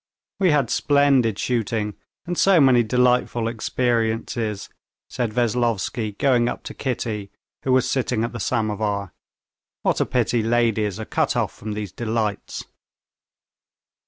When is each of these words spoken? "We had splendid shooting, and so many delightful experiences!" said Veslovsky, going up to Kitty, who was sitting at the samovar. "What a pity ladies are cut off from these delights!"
"We 0.39 0.49
had 0.49 0.71
splendid 0.71 1.37
shooting, 1.37 1.93
and 2.25 2.35
so 2.35 2.59
many 2.59 2.81
delightful 2.81 3.47
experiences!" 3.47 4.67
said 5.07 5.31
Veslovsky, 5.31 6.13
going 6.17 6.49
up 6.49 6.63
to 6.63 6.73
Kitty, 6.73 7.29
who 7.61 7.71
was 7.71 7.87
sitting 7.87 8.23
at 8.23 8.31
the 8.33 8.39
samovar. 8.39 9.13
"What 9.83 10.01
a 10.01 10.07
pity 10.07 10.41
ladies 10.41 10.99
are 10.99 11.05
cut 11.05 11.35
off 11.35 11.53
from 11.55 11.73
these 11.73 11.91
delights!" 11.91 12.65